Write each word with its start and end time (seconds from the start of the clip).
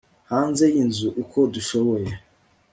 Hanze 0.31 0.65
yinzu 0.73 1.07
uko 1.21 1.39
dushoboye 1.53 2.09